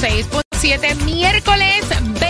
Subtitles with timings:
[0.00, 2.26] 106.7, miércoles 20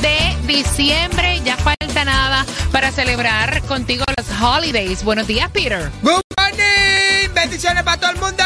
[0.00, 1.40] de diciembre.
[1.44, 5.02] Ya falta nada para celebrar contigo los holidays.
[5.02, 5.90] Buenos días, Peter.
[6.02, 7.34] Good morning.
[7.34, 8.44] Bendiciones para todo el mundo.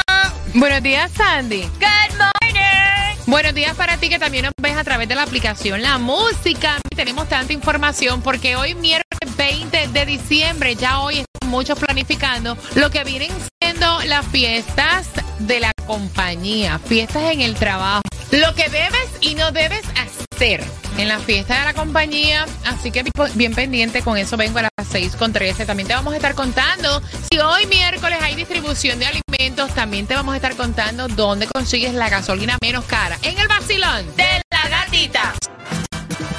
[0.55, 1.65] Buenos días, Sandy.
[1.65, 3.17] Good morning.
[3.27, 6.79] Buenos días para ti que también nos ves a través de la aplicación La Música.
[6.97, 9.10] Tenemos tanta información porque hoy miércoles
[9.41, 15.61] 20 de diciembre, ya hoy están muchos planificando lo que vienen siendo las fiestas de
[15.61, 18.03] la compañía, fiestas en el trabajo.
[18.33, 20.63] Lo que debes y no debes hacer
[20.99, 22.45] en la fiesta de la compañía.
[22.67, 23.03] Así que
[23.35, 25.65] bien pendiente con eso vengo a las 6 con 13.
[25.65, 29.75] También te vamos a estar contando si hoy miércoles hay distribución de alimentos.
[29.75, 33.17] También te vamos a estar contando dónde consigues la gasolina menos cara.
[33.23, 35.33] En el vacilón de la gatita.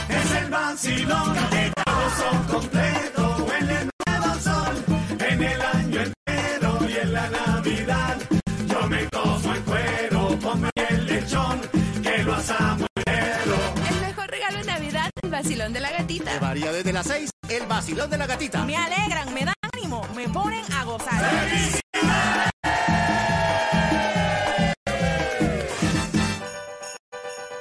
[0.07, 1.41] Es el vacilón
[17.01, 18.63] las 6, el vacilón de la gatita.
[18.63, 21.23] Me alegran, me dan ánimo, me ponen a gozar.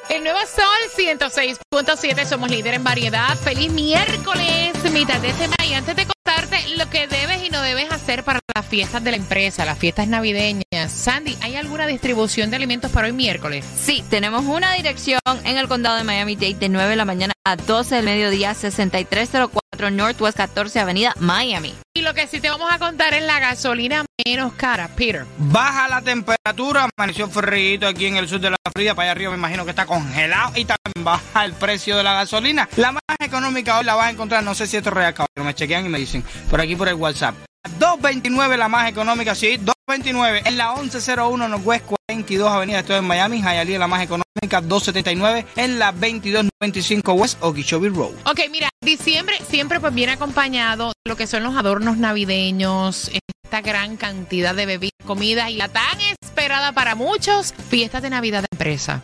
[0.08, 3.36] El nuevo Sol 106.7, somos líder en variedad.
[3.38, 5.64] Feliz miércoles, mitad de semana.
[5.64, 9.12] Y antes de contarte lo que debes y no debes hacer para las fiestas de
[9.12, 10.64] la empresa, las fiestas navideñas.
[10.88, 13.64] Sandy, ¿hay alguna distribución de alimentos para hoy miércoles?
[13.76, 17.56] Sí, tenemos una dirección en el condado de Miami-Dade de 9 de la mañana a
[17.56, 21.74] 12 del mediodía, 6304 Northwest 14 Avenida, Miami.
[21.94, 25.26] Y lo que sí te vamos a contar es la gasolina menos cara, Peter.
[25.38, 29.30] Baja la temperatura, amaneció frío aquí en el sur de la Florida, para allá arriba
[29.30, 32.68] me imagino que está congelado y también baja el precio de la gasolina.
[32.76, 35.46] La más económica hoy la vas a encontrar, no sé si esto es real, cabrón,
[35.46, 37.34] me chequean y me dicen, por aquí por el WhatsApp.
[37.78, 39.58] 229 la más económica, sí,
[39.90, 44.60] 229 en la 1101 Northwest 42 Avenida, esto es en Miami, Hialeah la más económica,
[44.60, 48.12] 279 en la 2295 West Okeechobee Road.
[48.24, 53.10] Ok, mira, diciembre siempre pues viene acompañado de lo que son los adornos navideños,
[53.44, 58.42] esta gran cantidad de bebidas, comida y la tan esperada para muchos fiestas de Navidad
[58.42, 59.02] de empresa.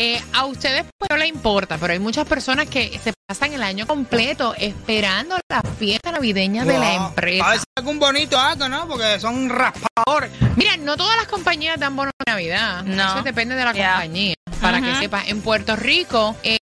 [0.00, 3.64] Eh, a ustedes pues, no les importa, pero hay muchas personas que se pasan el
[3.64, 6.88] año completo esperando la fiesta navideña de la Wow.
[7.02, 7.48] A empresa.
[7.50, 8.86] veces algún bonito acto, ¿no?
[8.86, 10.30] Porque son raspadores.
[10.54, 12.84] Mira, no todas las compañías dan bono de Navidad.
[12.84, 13.08] No.
[13.08, 13.90] Eso depende de la Yeah.
[13.94, 14.34] compañía.
[14.60, 16.58] Para que sepas, en Puerto Rico, eh,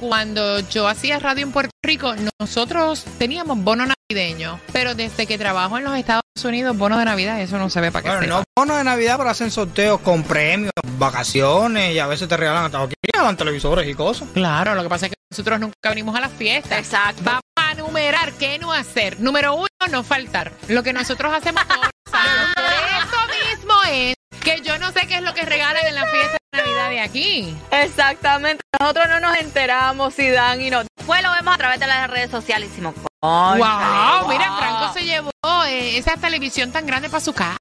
[0.00, 4.60] cuando yo hacía radio en Puerto Rico, nosotros teníamos bono navideño.
[4.72, 7.90] Pero desde que trabajo en los Estados Unidos, bono de Navidad, eso no se ve
[7.90, 8.36] para que Bueno, sepa.
[8.38, 12.66] no bonos de Navidad, pero hacen sorteos con premios, vacaciones y a veces te regalan
[12.66, 14.28] hasta aquí, regalan televisores y cosas.
[14.32, 16.78] Claro, lo que pasa es que nosotros nunca venimos a las fiestas.
[16.78, 17.22] Exacto.
[17.24, 19.18] Vamos a numerar qué no hacer.
[19.20, 20.52] Número uno, no faltar.
[20.68, 22.54] Lo que nosotros hacemos todos los años.
[23.02, 26.37] Eso mismo es que yo no sé qué es lo que regalan en la fiesta
[26.52, 27.56] Navidad de aquí.
[27.70, 28.62] Exactamente.
[28.80, 30.82] Nosotros no nos enteramos si dan y no.
[30.96, 34.58] Después lo vemos a través de las redes sociales y decimos, Wow, "Cónchale, mira, wow".
[34.58, 35.30] Franco se llevó
[35.66, 37.58] eh, esa televisión tan grande para su casa.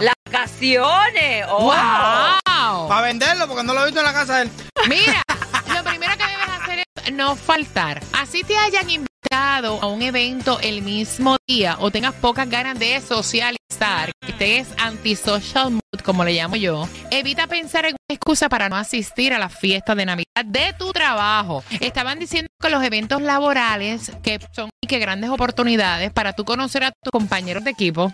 [0.00, 1.46] Las vacaciones.
[1.50, 1.64] Oh.
[1.64, 2.88] wow.
[2.88, 4.50] Para venderlo, porque no lo he visto en la casa de él.
[4.88, 5.22] Mira,
[5.74, 8.02] lo primero que debes hacer es no faltar.
[8.14, 13.00] Así te hayan invitado a un evento el mismo día o tengas pocas ganas de
[13.00, 18.68] socializar, que estés antisocial mood, como le llamo yo, evita pensar en una excusa para
[18.68, 21.64] no asistir a la fiesta de Navidad de tu trabajo.
[21.80, 26.84] Estaban diciendo que los eventos laborales, que son y que grandes oportunidades para tú conocer
[26.84, 28.12] a tus compañeros de equipo,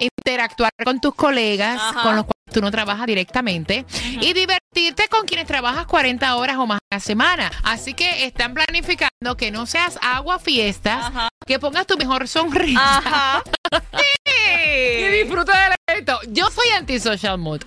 [0.00, 2.02] interactuar con tus colegas, Ajá.
[2.02, 3.84] con los cuales tú no trabajas directamente
[4.20, 4.65] y divertirte
[5.10, 7.50] con quienes trabajas 40 horas o más a la semana.
[7.62, 11.28] Así que están planificando que no seas agua fiestas, Ajá.
[11.46, 13.42] que pongas tu mejor sonrisa Ajá.
[14.66, 16.18] y disfruta del evento.
[16.28, 17.62] Yo soy anti-social mood.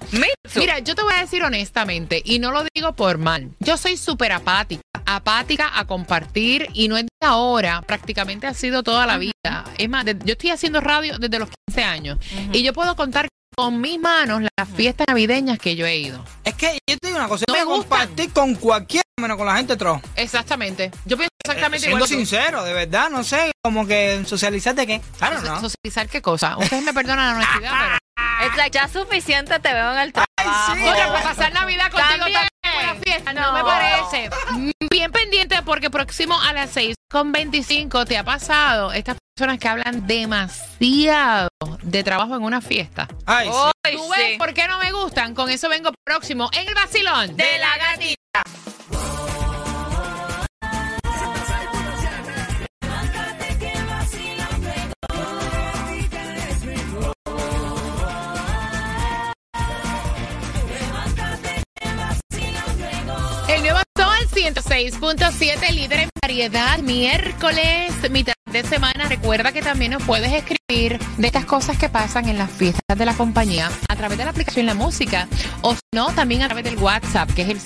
[0.56, 3.98] Mira, yo te voy a decir honestamente, y no lo digo por mal, yo soy
[3.98, 9.18] súper apática, apática a compartir y no es de ahora, prácticamente ha sido toda la
[9.18, 9.34] vida.
[9.78, 12.18] Es más, yo estoy haciendo radio desde los 15 años
[12.52, 13.28] y yo puedo contar
[13.60, 16.24] con mis manos las fiestas navideñas que yo he ido.
[16.46, 19.48] Es que yo te digo una cosa, No yo me compartir con cualquiera menos con
[19.48, 20.02] la gente trozo.
[20.16, 20.92] Exactamente.
[21.04, 22.10] Yo pienso exactamente Siendo igual.
[22.10, 22.20] que tú.
[22.22, 25.02] sincero, de verdad, no sé, como que socializar de qué.
[25.18, 25.60] Claro, So- no.
[25.60, 26.56] Socializar qué cosa.
[26.58, 27.98] Ustedes me perdonan la honestidad, pero...
[28.48, 30.74] It's like, ya suficiente te veo en el trabajo.
[30.74, 30.82] sí.
[30.82, 32.48] Otra, para pasar Navidad contigo También.
[32.64, 33.42] también fiesta, no.
[33.42, 33.54] No.
[33.54, 34.30] me parece.
[34.90, 39.68] Bien pendiente porque próximo a las 6 con 25 te ha pasado estas personas que
[39.68, 41.50] hablan demasiado
[41.82, 43.08] de trabajo en una fiesta.
[43.26, 43.54] Ay, sí.
[43.84, 44.38] Ay, ¿Tú ves sí.
[44.38, 45.34] por qué no me gustan?
[45.34, 48.44] Con eso vengo próximo en el vacilón De la gatita.
[63.48, 69.08] El nuevo Sol 106.7, líder en variedad, miércoles, mitad de semana.
[69.08, 73.06] Recuerda que también nos puedes escribir de estas cosas que pasan en las fiestas de
[73.06, 75.30] la compañía a través de la aplicación La Música
[75.62, 77.60] o si no, también a través del WhatsApp, que es el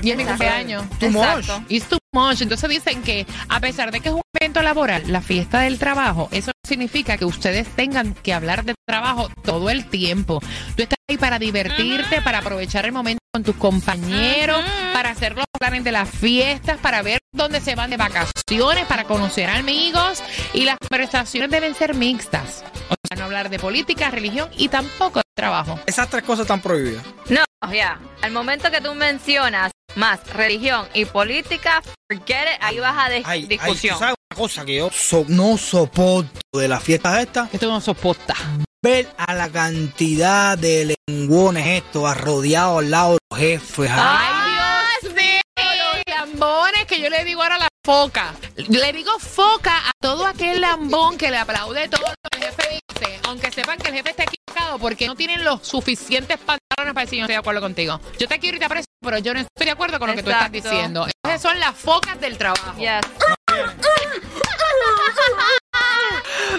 [0.03, 0.89] Y es mi cumpleaños.
[0.99, 1.25] Too much.
[1.25, 1.65] Exacto.
[1.69, 2.41] It's too much.
[2.41, 6.29] Entonces dicen que a pesar de que es un evento laboral, la fiesta del trabajo,
[6.33, 10.41] eso no significa que ustedes tengan que hablar de trabajo todo el tiempo.
[10.77, 15.45] Tú estás ahí para divertirte, para aprovechar el momento con tus compañeros, para hacer los
[15.59, 20.23] planes de las fiestas, para ver dónde se van de vacaciones, para conocer amigos
[20.53, 22.63] y las conversaciones deben ser mixtas.
[22.89, 25.81] O sea, no hablar de política, religión y tampoco de trabajo.
[25.85, 27.03] Esas tres cosas están prohibidas.
[27.29, 27.99] No, ya.
[28.23, 33.23] Al momento que tú mencionas más religión y política, forget it, ahí vas a dis-
[33.25, 33.95] Ay, ay, discusión.
[33.95, 37.51] ¿tú ¿sabes una cosa que yo so- no soporto de las fiestas estas?
[37.51, 38.39] Que tú no soportas.
[38.81, 43.91] Ver a la cantidad de lenguones estos arrodeados al lado los jefes.
[43.93, 48.35] Ay, Dios mío, los lambones que yo le digo ahora a la foca.
[48.57, 52.81] Le digo foca a todo aquel lambón que le aplaude todo lo que el jefe
[52.89, 57.05] dice, aunque sepan que el jefe está equivocado porque no tienen los suficientes pantalones para
[57.05, 58.01] decir yo no estoy de acuerdo contigo.
[58.19, 60.23] Yo te quiero y te aprecio, pero yo no estoy de acuerdo con lo que
[60.23, 61.07] tú estás diciendo.
[61.25, 62.77] Esas son las focas del trabajo.
[62.79, 63.01] Yes.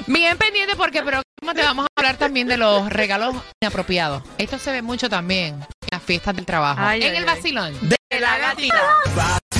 [0.08, 4.24] Bien pendiente porque próximo te vamos a hablar también de los regalos inapropiados.
[4.38, 5.66] Esto se ve mucho también
[5.96, 6.82] las fiestas del trabajo.
[6.82, 7.36] Ay, en ay, el ay.
[7.36, 7.90] vacilón.
[7.90, 9.55] De la gatita.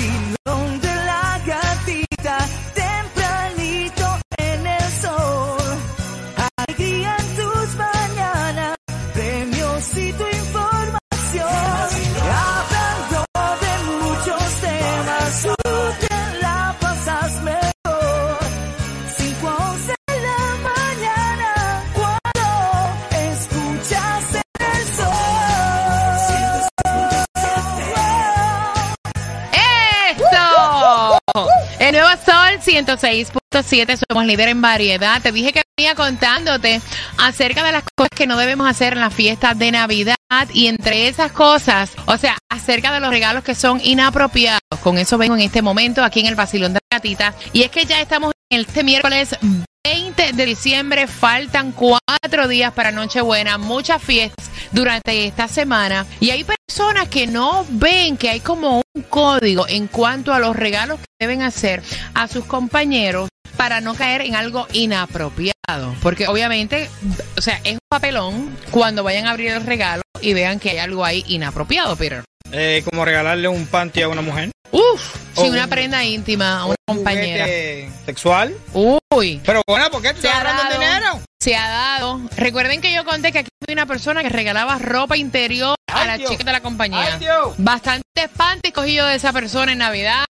[32.76, 35.22] 106.7, somos líder en variedad.
[35.22, 36.82] Te dije que venía contándote
[37.18, 40.16] acerca de las cosas que no debemos hacer en las fiestas de Navidad
[40.54, 44.60] y entre esas cosas, o sea, acerca de los regalos que son inapropiados.
[44.84, 47.34] Con eso vengo en este momento aquí en el Basilón de la Gatita.
[47.54, 49.38] Y es que ya estamos en este miércoles
[49.86, 56.44] 20 de diciembre, faltan cuatro días para Nochebuena, muchas fiestas durante esta semana y hay
[56.44, 61.06] personas que no ven que hay como un código en cuanto a los regalos que
[61.20, 61.84] deben hacer
[62.16, 66.90] a sus compañeros para no caer en algo inapropiado, porque obviamente,
[67.38, 70.78] o sea, es un papelón cuando vayan a abrir el regalo y vean que hay
[70.80, 72.24] algo ahí inapropiado, Peter.
[72.52, 74.50] Eh, como regalarle un panty a una mujer.
[74.76, 77.46] Uf, sin una un- prenda íntima a una un compañera.
[77.46, 78.56] juguete sexual.
[78.74, 79.42] Uy.
[79.46, 80.82] Pero bueno, ¿por qué tú Se estás ha ahorrando el dado.
[80.94, 81.20] dinero?
[81.40, 82.22] Se ha dado.
[82.38, 86.08] Recuerden que yo conté que aquí había una persona que regalaba ropa interior a Ay,
[86.08, 86.32] las Dios.
[86.32, 87.14] chicas de la compañía.
[87.14, 87.54] Ay, Dios.
[87.58, 90.26] Bastante panty cogí yo de esa persona en Navidad.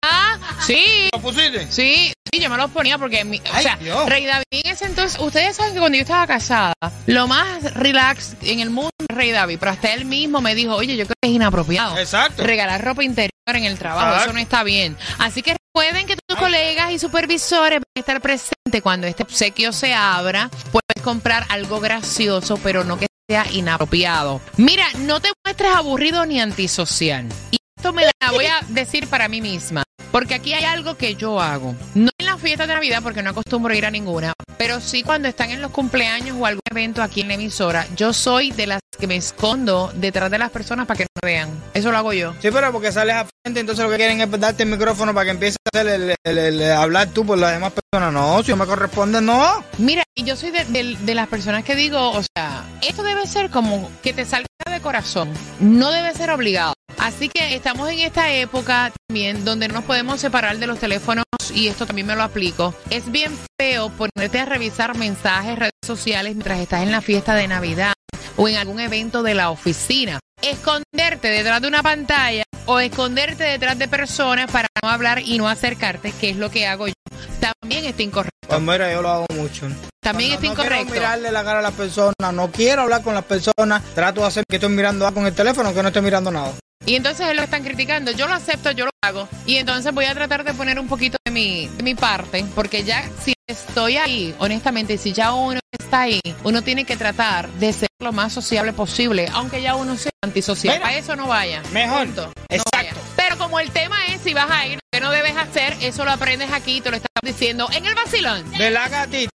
[0.65, 1.09] Sí.
[1.13, 1.67] ¿Lo pusiste?
[1.71, 4.09] Sí, sí, yo me los ponía porque, mi- o sea, Dios.
[4.09, 6.73] Rey David en ese entonces, ustedes saben que cuando yo estaba casada,
[7.07, 10.75] lo más relax en el mundo es Rey David, pero hasta él mismo me dijo,
[10.75, 11.97] oye, yo creo que es inapropiado.
[11.97, 12.43] Exacto.
[12.43, 14.25] Regalar ropa interior en el trabajo, Exacto.
[14.25, 14.97] eso no está bien.
[15.19, 19.73] Así que recuerden que tus colegas y supervisores van a estar presentes cuando este obsequio
[19.73, 20.49] se abra.
[20.71, 24.41] Puedes comprar algo gracioso, pero no que sea inapropiado.
[24.57, 27.27] Mira, no te muestres aburrido ni antisocial.
[27.51, 29.83] Y esto me la voy a decir para mí misma.
[30.13, 31.75] Porque aquí hay algo que yo hago.
[31.95, 34.31] No en las fiestas de Navidad, porque no acostumbro ir a ninguna.
[34.59, 37.87] Pero sí cuando están en los cumpleaños o algún evento aquí en la emisora.
[37.97, 41.31] Yo soy de las que me escondo detrás de las personas para que no me
[41.33, 41.49] vean.
[41.73, 42.33] Eso lo hago yo.
[42.41, 45.25] Sí, pero porque sales a frente, entonces lo que quieren es darte el micrófono para
[45.25, 48.13] que empieces a hacer el, el- el- el hablar tú por las demás personas.
[48.13, 49.63] No, si no me corresponde, no.
[49.79, 53.25] Mira, y yo soy de, de- de las personas que digo, o sea, esto debe
[53.25, 56.73] ser como que te salga de corazón, no debe ser obligado.
[56.97, 61.25] Así que estamos en esta época también donde no nos podemos separar de los teléfonos
[61.53, 62.73] y esto también me lo aplico.
[62.89, 67.47] Es bien feo ponerte a revisar mensajes, redes sociales mientras estás en la fiesta de
[67.47, 67.93] Navidad
[68.37, 70.19] o en algún evento de la oficina.
[70.41, 75.47] Esconderte detrás de una pantalla o esconderte detrás de personas para no hablar y no
[75.47, 76.93] acercarte, que es lo que hago yo.
[77.39, 78.33] También está incorrecto.
[78.47, 79.67] Pues mira, yo lo hago mucho.
[80.01, 83.13] También Cuando está no quiero mirarle la cara a las personas, no quiero hablar con
[83.13, 86.01] las personas, trato de hacer que estoy mirando algo con el teléfono, que no estoy
[86.01, 86.53] mirando nada.
[86.85, 88.11] Y entonces es lo que están criticando.
[88.11, 89.27] Yo lo acepto, yo lo hago.
[89.45, 92.83] Y entonces voy a tratar de poner un poquito de mi, de mi parte, porque
[92.83, 97.71] ya si estoy ahí, honestamente, si ya uno está ahí, uno tiene que tratar de
[97.71, 100.75] ser lo más sociable posible, aunque ya uno sea antisocial.
[100.75, 100.85] Mira.
[100.85, 101.61] Para eso no vaya.
[101.71, 102.05] Mejor.
[102.07, 102.25] Punto.
[102.25, 102.69] No Exacto.
[102.75, 102.93] vaya.
[103.15, 106.49] Pero como el tema es si vas a ir, no debes hacer, eso lo aprendes
[106.53, 108.49] aquí, te lo estamos diciendo en el vacilón.
[108.51, 109.29] De la gatita.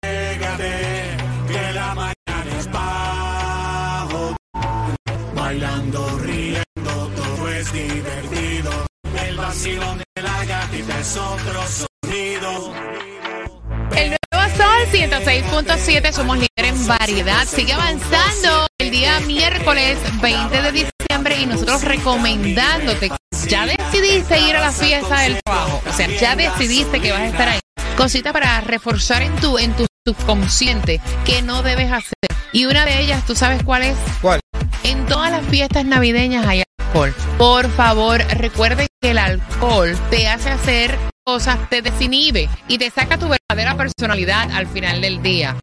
[0.00, 1.16] Pégate,
[1.48, 4.36] que la mañana es bajo.
[5.34, 8.86] Bailando, riendo, todo es divertido.
[9.26, 12.72] El vacilón de la gatita es otro sonido.
[13.96, 17.44] El nuevo Sol 106.7, somos líderes en variedad.
[17.48, 23.10] Sigue avanzando el día miércoles 20 de diciembre y nosotros recomendándote.
[23.48, 27.26] Ya decidiste ir a la fiesta del trabajo, o sea, ya decidiste que vas a
[27.26, 27.60] estar ahí.
[27.96, 32.14] Cositas para reforzar en tu, en tu subconsciente que no debes hacer.
[32.52, 33.96] Y una de ellas, ¿tú sabes cuál es?
[34.22, 34.40] ¿Cuál?
[34.82, 37.14] En todas las fiestas navideñas hay alcohol.
[37.38, 43.18] Por favor, recuerden que el alcohol te hace hacer cosas, te desinhibe y te saca
[43.18, 45.56] tu verdadera personalidad al final del día.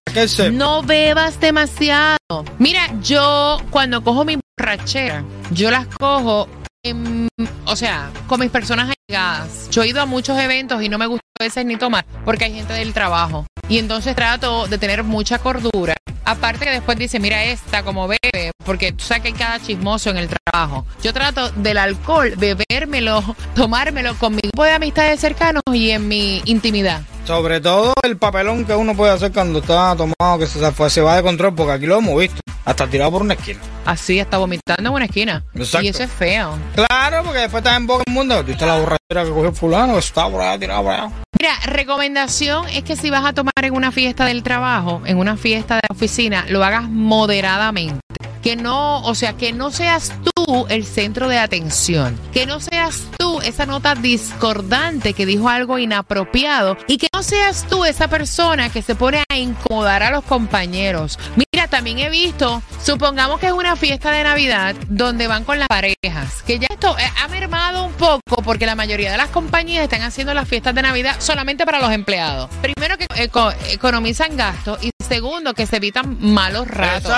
[0.54, 2.18] No bebas demasiado.
[2.60, 6.48] Mira, yo cuando cojo mi borrachera, yo las cojo,
[6.84, 7.28] en-
[7.66, 9.70] o sea, con mis personas allegadas.
[9.70, 12.46] Yo he ido a muchos eventos y no me gusta a veces ni tomar porque
[12.46, 13.46] hay gente del trabajo.
[13.70, 15.96] Y entonces trato de tener mucha cordura.
[16.24, 20.10] Aparte que después dice, mira esta como bebe, porque tú sabes que hay cada chismoso
[20.10, 20.86] en el trabajo.
[21.02, 23.24] Yo trato del alcohol, bebérmelo,
[23.56, 27.02] tomármelo con mi grupo de amistades cercanos y en mi intimidad.
[27.26, 31.02] Sobre todo el papelón que uno puede hacer cuando está tomado, que se, fue- se
[31.02, 32.40] va de control, porque aquí lo hemos visto.
[32.66, 33.60] Hasta tirado por una esquina.
[33.86, 35.46] Así está vomitando en una esquina.
[35.56, 35.86] Exacto.
[35.86, 36.58] Y eso es feo.
[36.76, 38.44] Claro, porque después estás en boca del mundo.
[38.44, 39.94] ¿Viste la borrachera que cogió fulano?
[39.94, 41.10] Que estaba por allá, tirado por allá.
[41.40, 45.38] Mira, recomendación es que si vas a tomar en una fiesta del trabajo, en una
[45.38, 48.00] fiesta de oficina, lo hagas moderadamente.
[48.42, 52.18] Que no, o sea, que no seas tú el centro de atención.
[52.32, 56.78] Que no seas tú esa nota discordante que dijo algo inapropiado.
[56.88, 61.20] Y que no seas tú esa persona que se pone a incomodar a los compañeros.
[61.36, 65.68] Mira, también he visto, supongamos que es una fiesta de Navidad donde van con las
[65.68, 66.44] parejas.
[66.46, 70.02] Que ya esto eh, ha mermado un poco porque la mayoría de las compañías están
[70.02, 72.50] haciendo las fiestas de Navidad solamente para los empleados.
[72.62, 77.14] Primero que eco- economizan gastos y segundo que se evitan malos ratos.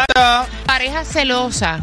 [0.65, 1.81] Parejas celosas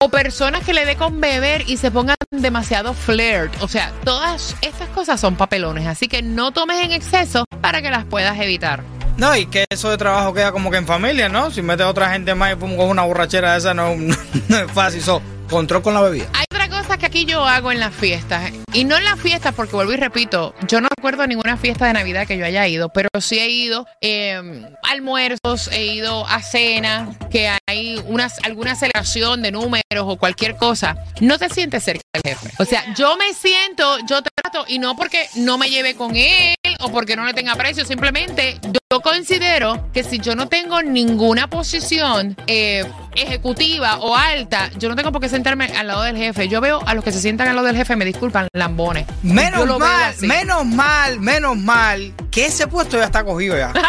[0.00, 3.52] o personas que le dé con beber y se pongan demasiado flirt.
[3.62, 7.90] O sea, todas estas cosas son papelones, así que no tomes en exceso para que
[7.90, 8.82] las puedas evitar.
[9.18, 11.50] No, y que eso de trabajo queda como que en familia, ¿no?
[11.50, 15.02] Si metes a otra gente más y pum, una borrachera esa, no, es fácil.
[15.02, 15.20] So,
[15.50, 16.26] control con la bebida.
[16.34, 19.54] Hay otra cosa que aquí yo hago en las fiestas, y no en las fiestas,
[19.56, 22.90] porque vuelvo y repito, yo no recuerdo ninguna fiesta de Navidad que yo haya ido,
[22.90, 29.42] pero sí he ido a almuerzos, he ido a cenas, que hay una, alguna celebración
[29.42, 30.96] de números o cualquier cosa.
[31.20, 32.54] No te sientes cerca del jefe.
[32.60, 36.54] O sea, yo me siento, yo trato, y no porque no me lleve con él
[36.80, 41.50] o porque no le tenga aprecio, simplemente yo considero que si yo no tengo ninguna
[41.50, 42.84] posición eh,
[43.16, 46.48] ejecutiva o alta, yo no tengo por qué sentarme al lado del jefe.
[46.48, 49.06] Yo veo a los que se sientan al lado del jefe, me disculpan, lambones.
[49.22, 53.72] Menos mal, menos mal, menos mal que ese puesto ya está cogido ya.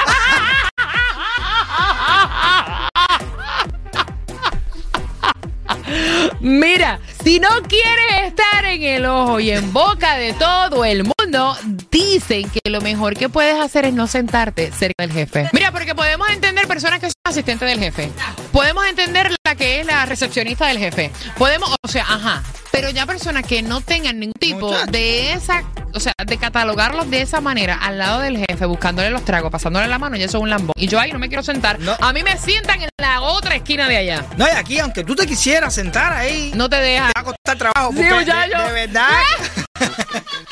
[6.40, 11.58] Mira, si no quieres estar en el ojo y en boca de todo el mundo,
[11.92, 15.50] dicen que lo mejor que puedes hacer es no sentarte cerca del jefe.
[15.54, 18.10] Mira, porque podemos entender personas que son asistentes del jefe.
[18.52, 21.12] Podemos entender la que es la recepcionista del jefe.
[21.38, 22.44] Podemos, o sea, ajá.
[22.72, 27.22] Pero ya personas que no tengan ningún tipo de esa, o sea, de catalogarlos de
[27.22, 30.44] esa manera al lado del jefe, buscándole los tragos, pasándole la mano, y eso es
[30.44, 30.74] un lambón.
[30.78, 31.80] Y yo ahí no me quiero sentar.
[31.80, 31.96] No.
[32.00, 34.24] A mí me sientan en la otra esquina de allá.
[34.38, 37.08] No, y aquí, aunque tú te quisieras sentar ahí, No te deja.
[37.14, 37.92] te va a costar trabajo.
[37.94, 39.10] Sí, de, verdad.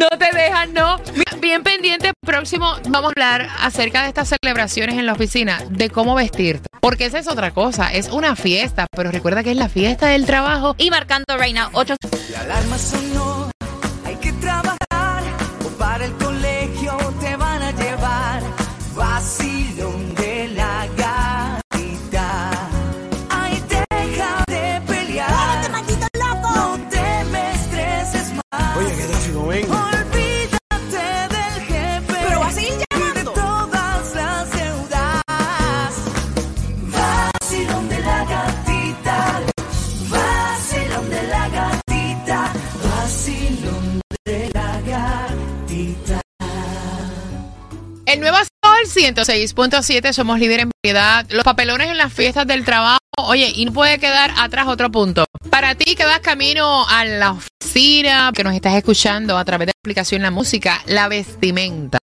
[0.00, 1.00] No te dejan, no.
[1.40, 6.14] Bien pendiente, próximo vamos a hablar acerca de estas celebraciones en la oficina, de cómo
[6.14, 6.66] vestirte.
[6.80, 10.26] Porque esa es otra cosa, es una fiesta, pero recuerda que es la fiesta del
[10.26, 10.74] trabajo.
[10.78, 11.94] Y marcando Reina 8
[12.32, 13.49] La alarma sonó,
[48.10, 51.24] El nuevo Sol 106.7, somos líderes en variedad.
[51.30, 52.98] Los papelones en las fiestas del trabajo.
[53.18, 55.26] Oye, y no puede quedar atrás otro punto.
[55.48, 59.72] Para ti que vas camino a la oficina, que nos estás escuchando a través de
[59.76, 61.98] la aplicación La Música, la vestimenta.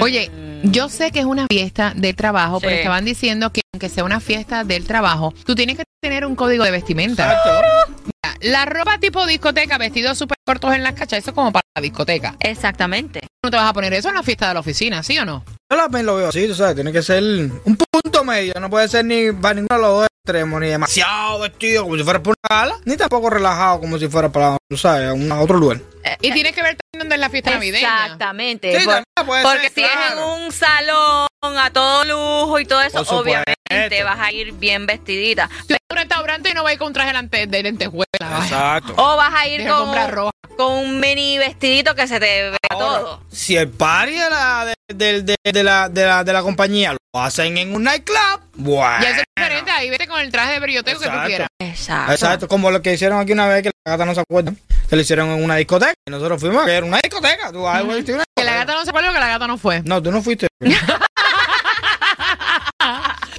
[0.00, 0.30] Oye,
[0.64, 2.78] yo sé que es una fiesta de trabajo, pero Sí.
[2.78, 6.64] estaban diciendo que aunque sea una fiesta del trabajo, tú tienes que tener un código
[6.64, 7.32] de vestimenta.
[7.32, 7.94] Exacto.
[8.40, 11.82] La ropa tipo discoteca, vestidos súper cortos en las cachas, eso es como para la
[11.82, 12.36] discoteca.
[12.40, 13.20] Exactamente.
[13.42, 15.44] No te vas a poner eso en la fiesta de la oficina, ¿sí o no?
[15.70, 18.88] Yo también lo veo así, tú sabes, tiene que ser un punto medio, no puede
[18.88, 22.34] ser ni para ninguno de los dos extremos, ni demasiado vestido como si fuera para
[22.50, 25.80] una gala, ni tampoco relajado como si fuera para, tú sabes, un- a otro lugar.
[26.20, 28.04] Y tienes que ver también dónde es la fiesta navideña.
[28.04, 28.78] Exactamente.
[28.78, 31.26] Sí, Por- también puede porque ser, si es en un salón
[31.58, 35.48] a todo lujo y todo eso, obviamente vas a ir bien vestidita.
[35.66, 38.04] Si vas a un restaurante y no vais con traje delante de lentejuela.
[38.42, 38.94] Exacto.
[38.96, 40.30] O vas a ir Deja con, comprar roja.
[40.56, 43.22] con un mini vestidito que se te vea Ahora, todo.
[43.30, 46.92] Si el party de la, de, de- de- de la, de, la, de la compañía
[46.92, 49.02] lo hacen en un nightclub, bueno.
[49.02, 51.48] Ya eso es diferente, ahí vete con el traje de brilloteo que tú quieras.
[51.60, 52.12] Exacto.
[52.12, 54.52] Exacto, como lo que hicieron aquí una vez que la gata no se acuerda,
[54.88, 55.94] que lo hicieron en una discoteca.
[56.06, 57.52] Y nosotros fuimos, que era una discoteca.
[57.52, 59.82] Tú a vestir una Que la gata no se acuerda que la gata no fue.
[59.84, 60.46] No, tú no fuiste.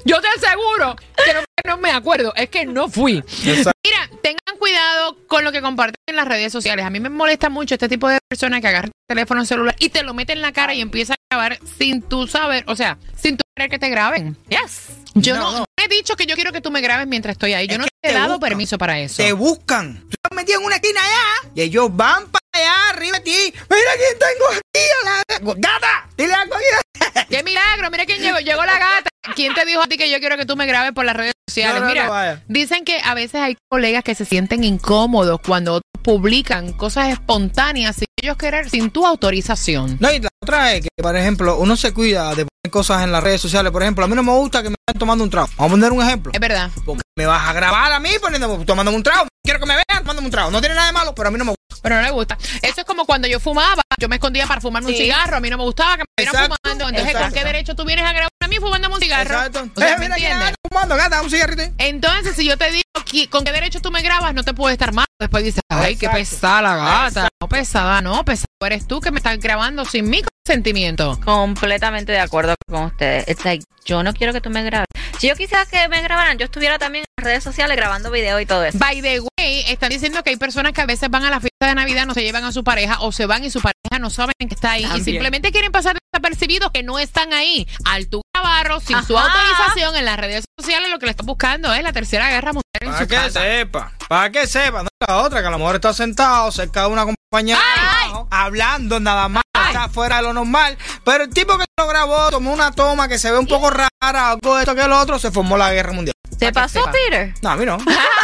[0.05, 3.17] Yo te aseguro que no, que no me acuerdo, es que no fui.
[3.45, 3.71] Exacto.
[3.85, 6.85] Mira, tengan cuidado con lo que comparten en las redes sociales.
[6.85, 9.89] A mí me molesta mucho este tipo de personas que agarran el teléfono celular y
[9.89, 12.97] te lo meten en la cara y empiezan a grabar sin tú saber, o sea,
[13.15, 14.37] sin tú querer que te graben.
[14.49, 14.87] Yes.
[15.15, 15.59] Yo No, no, no.
[15.59, 17.67] no he dicho que yo quiero que tú me grabes mientras estoy ahí.
[17.67, 18.49] Yo Es no te he dado buscan.
[18.49, 19.17] permiso para eso.
[19.17, 20.05] Te buscan.
[20.37, 23.53] Metido en una esquina allá y ellos van para allá arriba de ti.
[23.53, 24.85] Mira quién tengo aquí.
[25.03, 27.25] la- Gata, dile algo aquí.
[27.29, 27.89] ¡Qué milagro!
[27.91, 28.37] Mira quién llegó.
[28.39, 29.09] Llegó la gata.
[29.35, 31.33] ¿Quién te dijo a ti que yo quiero que tú me grabes por las redes
[31.49, 31.81] sociales?
[31.81, 35.73] No, no, Mira, no, dicen que a veces hay colegas que se sienten incómodos cuando
[35.73, 39.97] otros publican cosas espontáneas sin ellos querer, sin tu autorización.
[39.99, 43.11] No, y la otra es que, por ejemplo, uno se cuida de poner cosas en
[43.11, 43.71] las redes sociales.
[43.71, 45.49] Por ejemplo, a mí no me gusta que me estén tomando un trago.
[45.57, 46.31] Vamos a poner un ejemplo.
[46.33, 46.71] Es verdad.
[46.85, 49.27] Porque me vas a grabar a mí poniendo, tomándome un trago.
[49.47, 50.51] Quiero que me vean tomándome un trago.
[50.51, 51.77] No tiene nada de malo, pero a mí no me gusta.
[51.81, 52.37] Pero no le gusta.
[52.61, 53.81] Eso es como cuando yo fumaba.
[53.99, 55.03] Yo me escondía para fumarme un Sí.
[55.05, 55.37] cigarro.
[55.37, 56.89] A mí no me gustaba que me vieran Exacto, fumando.
[56.89, 57.39] Entonces, ¿con exacto.
[57.39, 59.33] qué derecho tú vienes a grabar a mí fumándome un cigarro?
[59.35, 59.67] Exacto.
[59.75, 60.47] O sea, Eh, ¿me mira quién entiendes?
[60.49, 61.61] anda fumando, gata, un cigarrito.
[61.63, 61.71] ahí.
[61.79, 64.73] Entonces, si yo te digo que- con qué derecho tú me grabas, no te puede
[64.73, 65.05] estar mal.
[65.19, 66.17] Después dices, ay, qué Exacto.
[66.19, 67.29] pesada la gata.
[67.41, 71.19] No pesada, no, pesada eres tú que me estás grabando sin mi consentimiento.
[71.23, 73.27] Completamente de acuerdo con ustedes.
[73.27, 74.87] It's like, yo no quiero que tú me grabes.
[75.19, 78.39] Si yo quisiera que me grabaran, yo estuviera también en las redes sociales grabando video
[78.39, 78.77] y todo eso.
[78.77, 81.67] By the way, están diciendo que hay personas que a veces van a la fiesta
[81.67, 84.09] de Navidad, no se llevan a su pareja o se van y su pareja no
[84.09, 87.67] saben que está ahí y simplemente quieren pasar desapercibidos que no están ahí.
[87.85, 91.73] Al tu grabarlo sin su autorización en las redes sociales, lo que le están buscando
[91.73, 93.41] es la tercera guerra mundial en Para su que casa.
[93.41, 96.81] sepa, para que sepa, no es la otra, que a lo mejor está sentado cerca
[96.81, 101.65] de una trabajo, hablando nada más, está fuera de lo normal, pero el tipo que
[101.77, 104.81] lo grabó tomó una toma que se ve un poco rara, algo de esto que
[104.83, 106.13] el otro, se formó la guerra mundial.
[106.37, 106.91] ¿Te pasó, sepa.
[106.91, 107.33] Peter?
[107.41, 107.77] No, a mí no.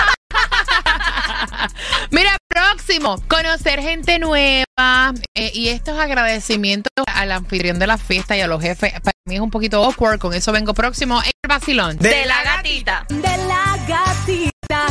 [2.74, 8.48] Próximo, conocer gente nueva eh, y estos agradecimientos al anfitrión de la fiesta y a
[8.48, 8.94] los jefes.
[8.94, 11.22] Para mí es un poquito awkward, con eso vengo próximo.
[11.22, 12.00] El vacilón.
[12.00, 13.06] De, la gatita.
[13.10, 14.88] De la gatita,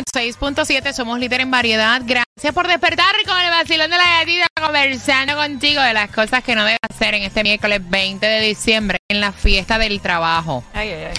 [0.00, 2.00] 106.7, somos líder en variedad.
[2.04, 6.54] Gracias por despertar con el vacilón de la gatita, conversando contigo de las cosas que
[6.54, 10.64] no debes hacer en este miércoles 20 de diciembre en la fiesta del trabajo.
[10.72, 11.14] Ay, ay, ay.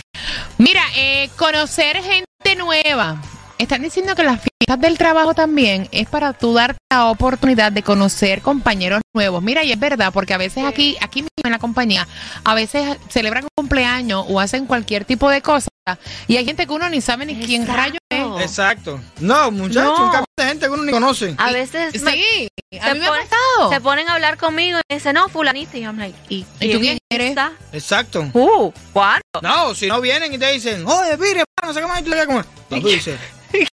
[0.57, 3.21] Mira, eh, conocer gente nueva.
[3.57, 7.83] Están diciendo que las fiestas del trabajo también es para tú darte la oportunidad de
[7.83, 9.43] conocer compañeros nuevos.
[9.43, 12.07] Mira, y es verdad, porque a veces aquí, aquí mismo en la compañía,
[12.43, 15.67] a veces celebran un cumpleaños o hacen cualquier tipo de cosa
[16.27, 18.41] y hay gente que uno ni sabe ni quién rayo es.
[18.41, 18.99] Exacto.
[19.19, 20.05] No, muchachos, No.
[20.05, 21.35] un cambio de gente que uno ni conoce.
[21.37, 22.47] A veces me- Sí,
[22.79, 23.69] a se mí me ha pasado.
[23.71, 25.77] se ponen a hablar conmigo y dicen, no, fulanita.
[25.77, 27.35] Y yo, I'm like, ¿y, ¿Y tú quién eres?
[27.73, 28.29] Exacto.
[28.33, 29.21] Uh, ¿cuándo?
[29.41, 32.09] No, si no vienen y te dicen, oye, mire, no sé qué más, y tú
[32.11, 33.19] le dices como, tú dices,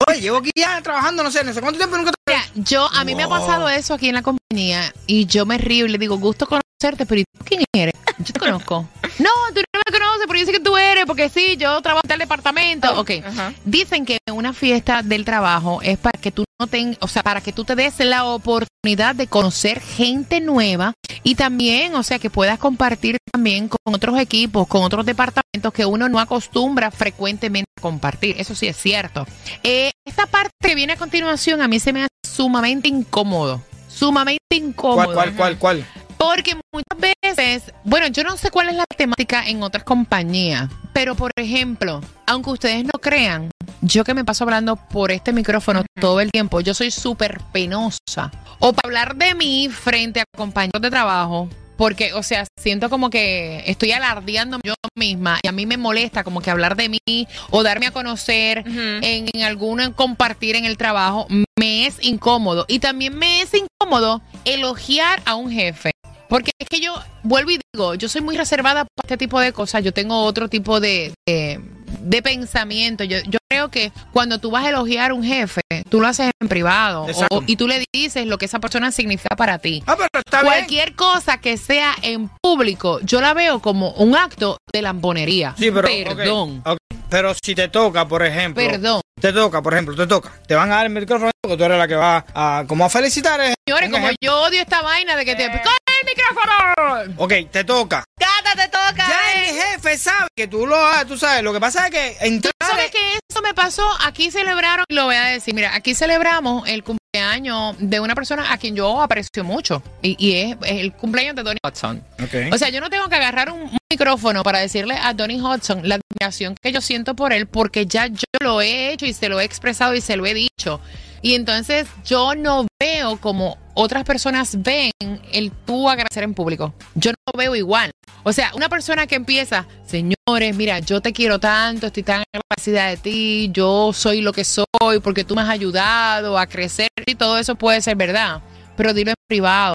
[0.07, 2.33] oye, llevo aquí ya trabajando, no sé, no sé cuánto tiempo nunca te...
[2.33, 5.59] Mira, yo, a mí me ha pasado eso aquí en la compañía y yo me
[5.59, 6.47] río y le digo, gusto
[6.81, 7.95] conocerte, pero ¿y tú quién eres?
[8.19, 8.89] Yo te conozco.
[9.19, 12.03] no, tú no me conoces, pero yo sé que tú eres, porque sí, yo trabajo
[12.05, 13.01] en tal departamento.
[13.01, 13.11] Ok.
[13.25, 13.53] Ajá.
[13.65, 17.41] Dicen que una fiesta del trabajo es para que tú no ten, o sea, para
[17.41, 22.31] que tú te des la oportunidad de conocer gente nueva y también, o sea, que
[22.31, 27.81] puedas compartir también con otros equipos, con otros departamentos que uno no acostumbra frecuentemente a
[27.81, 28.37] compartir.
[28.39, 29.27] Eso sí es cierto.
[29.63, 33.63] Eh, esta parte que viene a continuación a mí se me hace sumamente incómodo.
[33.89, 35.13] Sumamente incómodo.
[35.13, 35.87] ¿Cuál, cuál, cuál, cuál?
[36.25, 41.15] Porque muchas veces, bueno, yo no sé cuál es la temática en otras compañías, pero
[41.15, 43.51] por ejemplo, aunque ustedes no crean,
[43.83, 48.33] yo que me paso hablando por este micrófono todo el tiempo, yo soy súper penosa.
[48.59, 53.11] O para hablar de mí frente a compañeros de trabajo, porque, o sea, siento como
[53.11, 57.29] que estoy alardeando yo misma y a mí me molesta como que hablar de mí
[57.51, 62.65] o darme a conocer en, en algún compartir en el trabajo me es incómodo.
[62.67, 65.94] Y también me es incómodo elogiar a un jefe.
[66.35, 66.93] Porque es que yo
[67.23, 69.85] vuelvo y digo, yo soy muy reservada para este tipo de cosas.
[69.85, 71.61] Yo tengo otro tipo de, de,
[72.01, 73.05] de pensamiento.
[73.05, 76.33] Yo, yo creo que cuando tú vas a elogiar a un jefe, tú lo haces
[76.43, 77.07] en privado.
[77.31, 79.85] O- y tú le dices lo que esa persona significa para ti.
[79.87, 80.55] Ah, pero está bien.
[80.55, 85.55] Cualquier cosa que sea en público, yo la veo como un acto de lambonería.
[85.57, 86.65] Sí, pero, Perdón.
[87.11, 89.01] Pero si te toca, por ejemplo, Perdón.
[89.21, 91.79] te toca, por ejemplo, te toca, te van a dar el micrófono porque tú eres
[91.79, 93.41] la que va a, como a felicitar.
[93.41, 93.55] eh.
[93.69, 94.17] Señores, como ejemplo.
[94.21, 95.47] yo odio esta vaina de que te...
[95.47, 95.84] ¡Coge el
[96.17, 97.15] micrófono!
[97.19, 98.05] Ok, te toca.
[98.19, 99.07] Gata, te toca.
[99.09, 99.51] Ya eh.
[99.51, 101.43] el jefe sabe que tú lo haces, tú sabes.
[101.43, 102.53] Lo que pasa es que Tú entrar.
[102.61, 106.85] sabes que eso me pasó, aquí celebraron, lo voy a decir, mira, aquí celebramos el
[106.85, 111.43] cumpleaños de una persona a quien yo aprecio mucho y, y es el cumpleaños de
[111.43, 112.05] Donny Hudson.
[112.23, 112.53] Ok.
[112.53, 115.89] O sea, yo no tengo que agarrar un un micrófono para decirle a Donny Hudson
[115.89, 119.29] la admiración que yo siento por él porque ya yo lo he hecho y se
[119.29, 120.81] lo he expresado y se lo he dicho.
[121.23, 124.93] Y entonces yo no veo como otras personas ven
[125.33, 126.75] el tú agradecer en público.
[126.95, 127.91] Yo no lo veo igual.
[128.23, 132.87] O sea, una persona que empieza, señores, mira, yo te quiero tanto, estoy tan agradecida
[132.87, 134.67] de ti, yo soy lo que soy
[135.03, 138.41] porque tú me has ayudado a crecer y todo eso puede ser verdad.
[138.77, 139.75] Pero dilo en privado.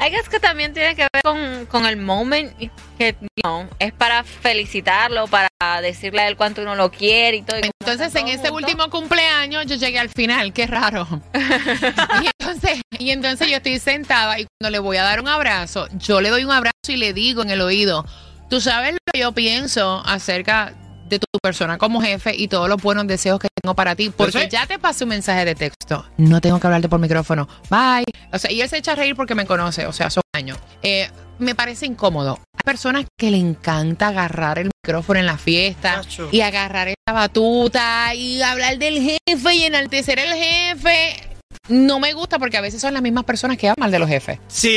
[0.00, 2.52] I guess que también tiene que ver con, con el moment
[2.98, 5.48] que know, es para felicitarlo, para
[5.80, 7.58] decirle a él cuánto uno lo quiere y todo.
[7.58, 8.50] y Entonces, en juntos.
[8.50, 11.06] último cumpleaños, yo llegué al final, qué raro.
[12.22, 15.88] y, entonces, y entonces yo estoy sentada y cuando le voy a dar un abrazo,
[15.98, 18.06] yo le doy un abrazo y le digo en el oído,
[18.48, 20.74] tú sabes lo que yo pienso acerca
[21.08, 24.48] de tu persona como jefe y todos los buenos deseos que tengo para ti, porque
[24.48, 28.04] ya te pasé un mensaje de texto, no tengo que hablarte por micrófono, bye.
[28.32, 30.58] O sea, y él se echa a reír porque me conoce, o sea, son años.
[30.82, 32.38] Eh, me parece incómodo.
[32.54, 38.14] Hay personas que le encanta agarrar el micrófono en la fiesta y agarrar esta batuta
[38.14, 41.33] y hablar del jefe y enaltecer el jefe.
[41.68, 44.38] No me gusta porque a veces son las mismas personas que hablan de los jefes.
[44.48, 44.68] Sí,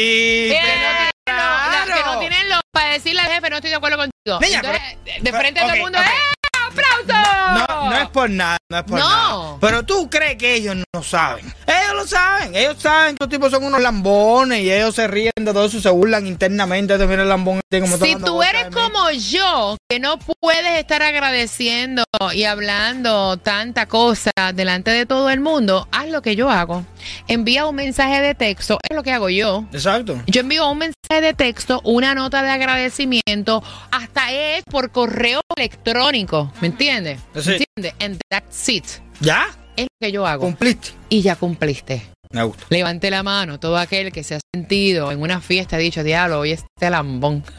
[0.50, 2.20] Que pero no tienen lo- las que no claro.
[2.20, 4.40] tienen lo para decirle al jefe, no estoy de acuerdo contigo.
[4.40, 6.06] Niña, Entonces, de frente a todo ok, el mundo, ok.
[6.06, 6.37] ¡eh!
[7.54, 9.08] No, no es por nada, no es por No.
[9.10, 9.58] nada.
[9.62, 11.46] Pero tú crees que ellos no saben.
[11.66, 15.32] Ellos lo saben, ellos saben que los tipos son unos lambones y ellos se ríen
[15.36, 18.68] de todo eso, se burlan internamente de mira el lambón este como Si tú eres
[18.68, 18.74] mí.
[18.74, 25.40] como yo, que no puedes estar agradeciendo y hablando tanta cosa delante de todo el
[25.40, 26.86] mundo, haz lo que yo hago.
[27.28, 29.66] Envía un mensaje de texto, es lo que hago yo.
[29.72, 30.22] Exacto.
[30.28, 36.52] Yo envío un mensaje de texto, una nota de agradecimiento, hasta es por correo electrónico,
[36.62, 37.20] ¿me entiendes?
[37.36, 37.50] Sí.
[37.50, 37.94] ¿Me entiendes?
[38.00, 38.86] And that's it.
[39.20, 39.48] ¿Ya?
[39.76, 40.42] Es lo que yo hago.
[40.44, 40.90] ¿Cumpliste?
[41.10, 42.04] Y ya cumpliste.
[42.32, 42.66] Me gusta.
[42.70, 46.40] Levante la mano todo aquel que se ha sentido en una fiesta ha dicho, diablo,
[46.40, 47.44] hoy este lambón.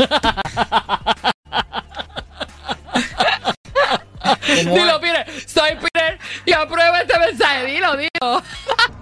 [4.65, 5.01] ¿Cómo Dilo?
[5.01, 8.43] Peter, soy Peter y aprueba este mensaje, dilo, dilo.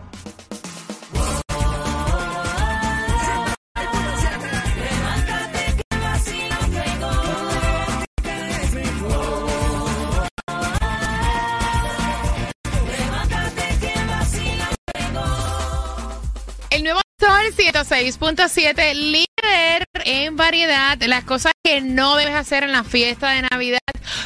[16.71, 22.85] El nuevo Sol 106.7, líder en variedad, las cosas que no debes hacer en la
[22.85, 23.79] fiesta de Navidad.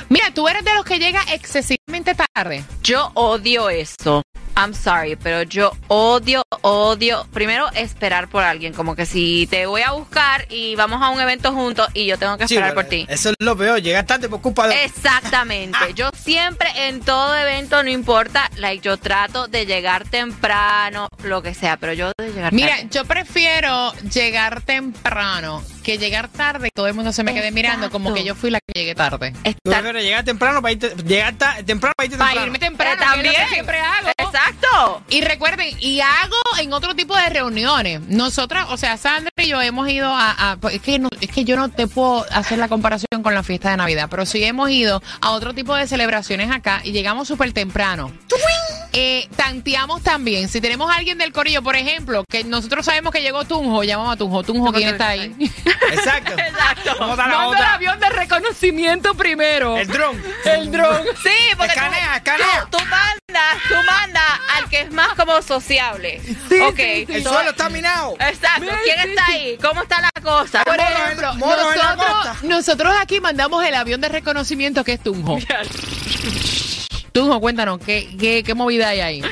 [0.09, 2.65] Mira, tú eres de los que llega excesivamente tarde.
[2.83, 4.23] Yo odio eso.
[4.61, 7.27] I'm sorry, pero yo odio, odio.
[7.33, 8.75] Primero, esperar por alguien.
[8.75, 12.19] Como que si te voy a buscar y vamos a un evento juntos y yo
[12.19, 13.07] tengo que esperar por ti.
[13.09, 14.85] Eso es lo peor, llegar tarde por culpa de...
[14.85, 15.79] Exactamente.
[15.95, 21.55] Yo siempre en todo evento, no importa, like, yo trato de llegar temprano, lo que
[21.55, 22.89] sea, pero yo de llegar Mira, tarde.
[22.91, 28.13] yo prefiero llegar temprano que llegar tarde todo el mundo se me quede mirando como
[28.15, 29.33] que yo fui la que llegué tarde.
[29.63, 30.95] Tú prefieres llegar temprano para irte...
[31.05, 32.47] Llegar ta- temprano para irte Para temprano.
[32.47, 33.49] irme temprano, Eh, que es lo que también.
[33.55, 34.09] siempre hago.
[34.19, 35.03] Exacto.
[35.11, 38.01] Y recuerden, y hago en otro tipo de reuniones.
[38.09, 40.53] Nosotras, o sea, Sandra y yo hemos ido a...
[40.53, 43.35] a- pues, es, que no- es que yo no te puedo hacer la comparación con
[43.35, 46.93] la fiesta de Navidad, pero sí hemos ido a otro tipo de celebraciones acá y
[46.93, 48.13] llegamos súper temprano.
[48.93, 50.49] Eh, tanteamos también.
[50.49, 54.15] Si tenemos a alguien del corillo, por ejemplo, que nosotros sabemos que llegó Tunjo, llamamos
[54.15, 54.43] a Tunjo.
[54.43, 55.35] Tunjo, ¿quién está ahí?
[55.93, 56.33] Exacto.
[56.33, 56.95] Exacto.
[56.99, 59.77] ¿Cómo está la Manda el avión de reconocimiento primero.
[59.77, 60.23] El dron.
[60.45, 61.03] El dron.
[61.23, 62.67] Sí, porque Escanea, tú, escanea.
[62.71, 64.25] tú, tú mandas, tú mandas
[64.57, 66.21] al que es más como sociable.
[66.69, 66.79] ok.
[66.79, 68.15] El so- suelo está minado.
[68.19, 68.67] Exacto.
[68.85, 69.59] ¿Quién está ahí?
[69.61, 70.65] ¿Cómo está la cosa?
[70.65, 74.95] Por Mono ejemplo, mono en la nosotros, nosotros aquí mandamos el avión de reconocimiento que
[74.95, 75.39] es Tunjo.
[77.13, 79.23] Tunjo, cuéntanos, ¿qué, qué, qué movida hay ahí?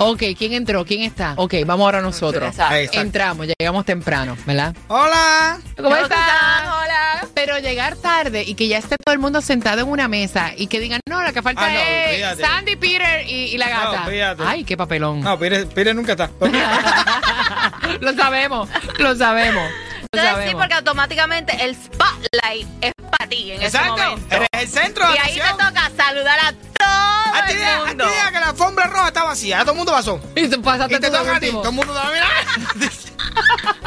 [0.00, 0.84] Ok, ¿quién entró?
[0.84, 1.34] ¿Quién está?
[1.36, 2.48] Ok, vamos ahora nosotros.
[2.50, 2.74] Exacto.
[2.74, 3.00] Ahí está.
[3.00, 4.74] Entramos, llegamos temprano, ¿verdad?
[4.86, 5.58] Hola.
[5.76, 6.18] ¿Cómo ¿Cómo estás?
[6.20, 6.62] estás?
[6.62, 7.26] Hola.
[7.34, 10.68] Pero llegar tarde y que ya esté todo el mundo sentado en una mesa y
[10.68, 12.38] que digan, no, lo que falta Ah, no, es.
[12.38, 14.04] Sandy, Peter y, y la gata.
[14.06, 14.42] olvídate.
[14.46, 15.20] Ay, qué papelón.
[15.20, 16.30] No, Pire, Pire nunca está.
[18.00, 19.68] lo sabemos, lo sabemos.
[20.12, 23.96] Lo Entonces sí, porque automáticamente el spotlight es para ti en ese Exacto.
[23.96, 24.34] momento.
[24.36, 26.52] Eres el centro de Y ahí te toca saludar a
[26.98, 28.04] todo A ti el diga- a ti mundo.
[28.06, 30.20] diga que la alfombra roja está vacía, todo el mundo pasó.
[30.34, 31.60] Y tú pasaste Y te tú de toca a ti, último.
[31.62, 32.28] todo el mundo te va a mirar.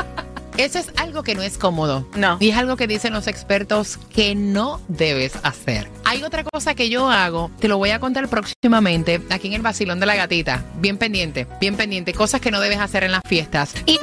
[0.58, 2.06] Eso es algo que no es cómodo.
[2.14, 2.38] No.
[2.40, 5.90] Y es algo que dicen los expertos que no debes hacer.
[6.06, 9.62] Hay otra cosa que yo hago, te lo voy a contar próximamente aquí en el
[9.64, 10.64] Basilón de la Gatita.
[10.76, 12.14] Bien pendiente, bien pendiente.
[12.14, 13.74] Cosas que no debes hacer en las fiestas.
[13.88, 13.98] Y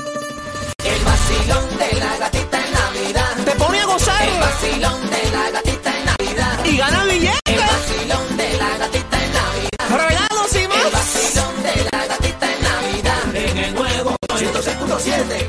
[3.44, 4.28] Te pone a gozar.
[4.28, 6.64] El vacilón de la gatita en Navidad.
[6.64, 7.47] Y gana billetes.
[14.38, 15.46] 106.7.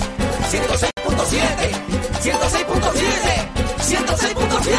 [0.50, 1.72] 106.7.
[2.24, 3.60] 106.7.
[3.78, 4.76] 106.7.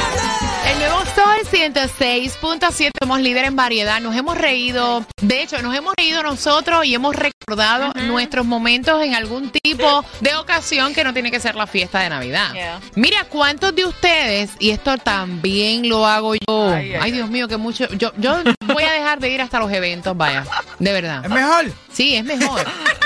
[0.67, 4.01] el nuevo Sol 106.7, somos líder en variedad.
[4.01, 9.15] Nos hemos reído, de hecho, nos hemos reído nosotros y hemos recordado nuestros momentos en
[9.15, 12.53] algún tipo de ocasión que no tiene que ser la fiesta de Navidad.
[12.53, 12.81] Yeah.
[12.97, 17.47] Mira, ¿cuántos de ustedes, y esto también lo hago yo, Ay, ay, ay, Dios mío,
[17.47, 20.45] que mucho, yo, yo voy a dejar de ir hasta los eventos, vaya,
[20.81, 21.25] de verdad.
[21.25, 21.73] Es mejor.
[21.93, 22.61] Sí, es mejor.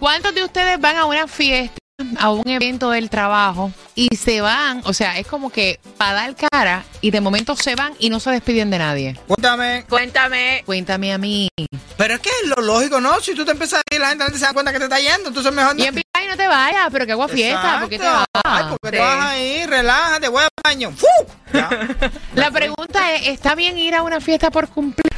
[0.00, 1.76] ¿Cuántos de ustedes van a una fiesta,
[2.18, 4.80] a un evento del trabajo y se van?
[4.86, 8.18] O sea, es como que para dar cara y de momento se van y no
[8.18, 9.20] se despiden de nadie.
[9.26, 9.84] Cuéntame.
[9.90, 10.62] Cuéntame.
[10.64, 11.48] Cuéntame a mí.
[11.98, 13.20] Pero es que es lo lógico, ¿no?
[13.20, 14.84] Si tú te empiezas a ir, la gente, la gente se da cuenta que te
[14.84, 15.84] está yendo, entonces mejor no.
[15.84, 18.24] Y en ay, no te vayas, pero que hago fiesta, ¿por qué te vas?
[18.42, 19.02] Ay, porque te Sí.
[19.02, 20.92] vas a ir, relájate, voy al baño.
[20.96, 21.06] ¡Fu!
[21.52, 21.68] Ya.
[22.34, 25.10] La pregunta es, ¿está bien ir a una fiesta por cumplir?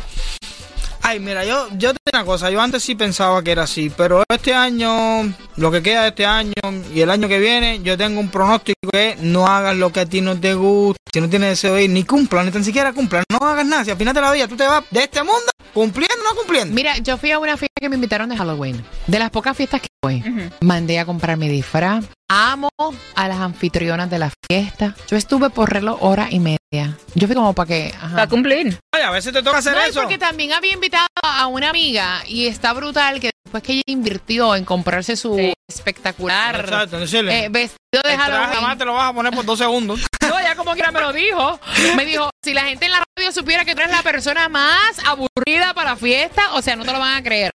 [1.05, 4.23] Ay, mira, yo, yo te una cosa, yo antes sí pensaba que era así, pero
[4.29, 6.53] este año, lo que queda de este año
[6.95, 10.07] y el año que viene, yo tengo un pronóstico que no hagas lo que a
[10.07, 12.93] ti no te gusta, si no tienes deseo de ir, ni cumpla, ni tan siquiera
[12.93, 15.23] cumpla, no hagas nada, si al final de la vida tú te vas de este
[15.23, 16.75] mundo cumpliendo o no cumpliendo.
[16.75, 18.85] Mira, yo fui a una fiesta que me invitaron de Halloween.
[19.07, 20.23] De las pocas fiestas que fui,
[20.61, 22.05] mandé a comprar mi disfraz.
[22.29, 22.71] Amo
[23.15, 24.95] a las anfitrionas de la fiesta.
[25.09, 26.97] Yo estuve por reloj hora y media.
[27.15, 27.95] Yo fui como para que...
[27.95, 28.09] ajá.
[28.17, 28.79] Para cumplir.
[28.95, 30.01] Ay, a veces te toca hacer No, eso.
[30.01, 34.57] porque también había invitado a una amiga y está brutal que después que ella invirtió
[34.57, 35.53] en comprarse su Sí.
[35.69, 38.79] espectacular Exacto, eh, vestido de el traje nada más Halloween.
[38.79, 40.01] te lo vas a poner por dos segundos.
[40.39, 41.61] Ella como quiera me lo dijo.
[41.97, 44.99] Me dijo, si la gente en la radio supiera que tú eres la persona más
[45.07, 47.51] aburrida para la fiesta, o sea, no te lo van a creer.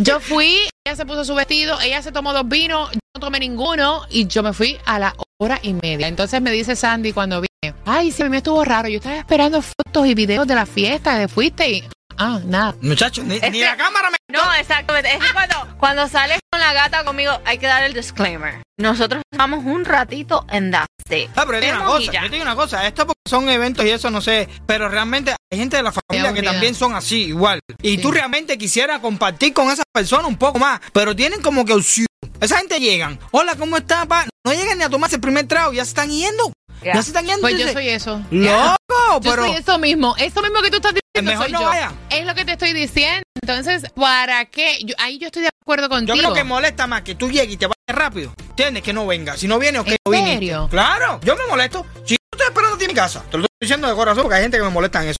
[0.00, 3.40] Yo fui, ella se puso su vestido, ella se tomó dos vinos, yo no tomé
[3.40, 6.08] ninguno y yo me fui a la hora y media.
[6.08, 9.16] Entonces me dice Sandy cuando vine, ay, sí, a mí me estuvo raro, yo estaba
[9.16, 11.84] esperando fotos y videos de la fiesta, de fuiste y...
[12.20, 12.74] Ah, nada.
[12.80, 14.16] Muchachos, ni, ni la cámara me...
[14.30, 15.14] No, exactamente.
[15.14, 18.60] Es que cuando, cuando sales con la gata conmigo, hay que dar el disclaimer.
[18.76, 21.30] Nosotros vamos un ratito en that's it.
[21.36, 23.48] Ah, pero yo te digo una cosa, yo te digo una cosa, esto porque son
[23.48, 26.94] eventos y eso no sé, pero realmente hay gente de la familia que también son
[26.94, 27.60] así, igual.
[27.82, 27.98] Y Sí.
[28.02, 32.06] tú realmente quisieras compartir con esas personas un poco más, pero tienen como que opción.
[32.40, 34.26] Esa gente llegan, hola, ¿cómo estás, pa?
[34.46, 36.52] No llegan ni a tomarse el primer trago, ya se están yendo.
[36.82, 36.94] Ya.
[36.94, 37.40] Ya se están yendo.
[37.40, 38.22] Pues yo dice, soy eso.
[38.30, 39.46] Loco, Yo pero...
[39.46, 41.32] soy eso mismo, eso mismo que tú estás diciendo.
[41.32, 41.66] Mejor soy no yo.
[41.66, 41.92] vaya.
[42.10, 43.22] Es lo que te estoy diciendo.
[43.42, 44.78] Entonces, ¿para qué?
[44.84, 46.16] Yo- ahí yo estoy de acuerdo Yo contigo.
[46.18, 48.32] creo que molesta más que tú llegues y te vayas rápido.
[48.50, 48.82] ¿Entiendes?
[48.82, 49.36] Que no venga.
[49.36, 50.68] Si no viene, ok, ¿En no serio?
[50.70, 51.84] Claro, yo me molesto.
[52.04, 54.22] Si yo estoy esperando a ti en mi casa, te lo estoy diciendo de corazón
[54.22, 55.18] porque hay gente que me molesta en eso.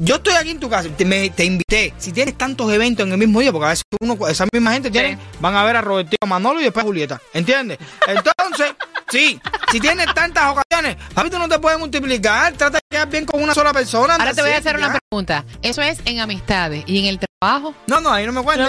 [0.00, 1.94] Yo estoy aquí en tu casa, te, me- te invité.
[1.98, 4.90] Si tienes tantos eventos en el mismo día, porque a veces uno, esa misma gente
[4.90, 7.20] tiene, van a ver a Roberto, a Manolo y después a Julieta.
[7.32, 7.78] ¿Entiendes?
[8.08, 8.74] Entonces,
[9.10, 9.38] sí,
[9.70, 12.54] si tienes tantas ocasiones, papi, tú no te puedes multiplicar.
[12.54, 14.14] Trata de quedar bien con una sola persona.
[14.16, 15.44] Ahora te voy a hacer una pregunta.
[15.62, 17.72] ¿Eso es en amistades y en el trabajo?
[17.86, 18.66] No, no, ahí no me cuentes.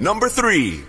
[0.00, 0.84] Number three.